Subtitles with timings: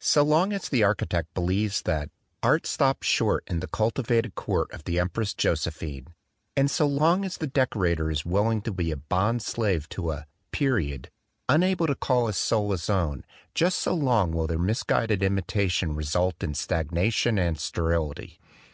[0.00, 2.08] So long as the architect believes that
[2.42, 6.06] "art stopped short in the cultivated court of the Em press Josephine,"
[6.56, 10.26] and so long as the decorator is willing to be a bond slave to a
[10.50, 11.10] "period,"
[11.46, 13.22] unable to call his soul his own,
[13.54, 18.40] just so long will their misguided imitation result in stagnation and sterility.